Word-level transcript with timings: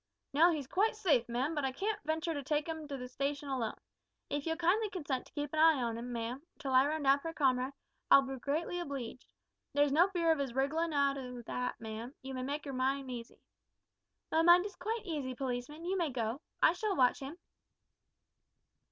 "Now 0.33 0.49
he's 0.51 0.65
quite 0.65 0.95
safe, 0.95 1.29
ma'am, 1.29 1.53
but 1.53 1.63
I 1.63 1.71
can't 1.71 2.01
venture 2.03 2.33
to 2.33 2.41
take 2.41 2.67
'im 2.67 2.87
to 2.87 2.97
the 2.97 3.07
station 3.07 3.49
alone. 3.49 3.77
If 4.31 4.47
you'll 4.47 4.55
kindly 4.55 4.89
consent 4.89 5.27
to 5.27 5.31
keep 5.33 5.53
an 5.53 5.59
eye 5.59 5.79
on 5.79 5.95
him, 5.95 6.11
ma'am, 6.11 6.41
till 6.57 6.71
I 6.73 6.87
run 6.87 7.03
down 7.03 7.19
for 7.19 7.27
a 7.27 7.35
comrade, 7.35 7.73
I'll 8.09 8.23
be 8.23 8.37
greatly 8.39 8.79
obleeged. 8.79 9.31
There's 9.73 9.91
no 9.91 10.07
fear 10.07 10.31
of 10.31 10.39
his 10.39 10.55
wrigglin' 10.55 10.91
out 10.91 11.19
o' 11.19 11.43
that, 11.43 11.79
ma'am; 11.79 12.15
you 12.23 12.33
may 12.33 12.41
make 12.41 12.65
your 12.65 12.73
mind 12.73 13.11
easy." 13.11 13.43
"My 14.31 14.41
mind 14.41 14.65
is 14.65 14.75
quite 14.75 15.01
easy, 15.05 15.35
policeman; 15.35 15.85
you 15.85 15.95
may 15.99 16.09
go. 16.09 16.41
I 16.63 16.73
shall 16.73 16.95
watch 16.95 17.19
him." 17.19 17.37